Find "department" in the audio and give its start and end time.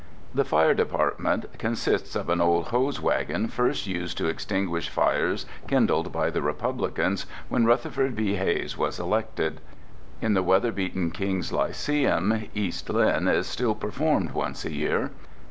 0.73-1.59